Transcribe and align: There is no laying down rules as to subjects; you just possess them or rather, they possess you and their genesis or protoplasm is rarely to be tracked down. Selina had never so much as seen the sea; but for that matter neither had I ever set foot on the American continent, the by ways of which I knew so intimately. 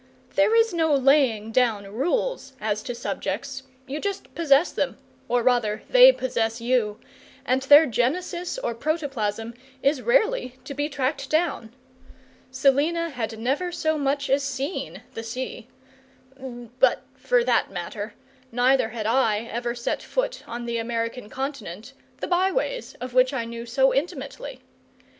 There 0.33 0.55
is 0.55 0.73
no 0.73 0.95
laying 0.95 1.51
down 1.51 1.85
rules 1.85 2.53
as 2.59 2.81
to 2.81 2.95
subjects; 2.95 3.61
you 3.85 3.99
just 3.99 4.33
possess 4.33 4.71
them 4.71 4.97
or 5.27 5.43
rather, 5.43 5.83
they 5.91 6.11
possess 6.11 6.59
you 6.59 6.99
and 7.45 7.61
their 7.61 7.85
genesis 7.85 8.57
or 8.57 8.73
protoplasm 8.73 9.53
is 9.83 10.01
rarely 10.01 10.55
to 10.63 10.73
be 10.73 10.89
tracked 10.89 11.29
down. 11.29 11.71
Selina 12.49 13.11
had 13.11 13.37
never 13.37 13.71
so 13.71 13.95
much 13.95 14.27
as 14.27 14.41
seen 14.41 15.03
the 15.13 15.21
sea; 15.21 15.67
but 16.35 17.03
for 17.15 17.43
that 17.43 17.69
matter 17.69 18.15
neither 18.51 18.89
had 18.89 19.05
I 19.05 19.41
ever 19.41 19.75
set 19.75 20.01
foot 20.01 20.41
on 20.47 20.65
the 20.65 20.79
American 20.79 21.29
continent, 21.29 21.93
the 22.21 22.27
by 22.27 22.51
ways 22.51 22.95
of 22.99 23.13
which 23.13 23.35
I 23.35 23.45
knew 23.45 23.67
so 23.67 23.93
intimately. 23.93 24.61